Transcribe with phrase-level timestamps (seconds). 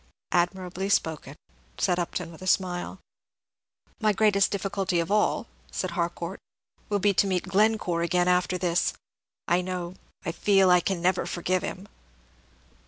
[0.31, 1.35] "Admirably spoken,"
[1.77, 2.99] said Upton, with a smile.
[3.99, 6.39] "My greatest difficulty of all," said Harcourt,
[6.89, 8.93] "will be to meet Glencore again after this.
[9.47, 9.93] I know
[10.25, 11.87] I feel I never can forgive him."